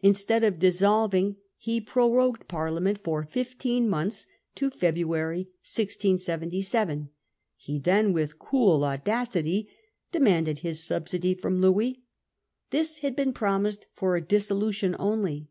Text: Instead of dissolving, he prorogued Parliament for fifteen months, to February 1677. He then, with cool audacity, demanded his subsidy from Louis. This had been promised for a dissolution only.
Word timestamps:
Instead 0.00 0.44
of 0.44 0.60
dissolving, 0.60 1.38
he 1.56 1.80
prorogued 1.80 2.46
Parliament 2.46 2.98
for 3.02 3.24
fifteen 3.24 3.88
months, 3.88 4.28
to 4.54 4.70
February 4.70 5.48
1677. 5.62 7.08
He 7.56 7.76
then, 7.80 8.12
with 8.12 8.38
cool 8.38 8.84
audacity, 8.84 9.68
demanded 10.12 10.58
his 10.58 10.84
subsidy 10.84 11.34
from 11.34 11.60
Louis. 11.60 12.00
This 12.70 12.98
had 12.98 13.16
been 13.16 13.32
promised 13.32 13.86
for 13.92 14.14
a 14.14 14.22
dissolution 14.24 14.94
only. 15.00 15.48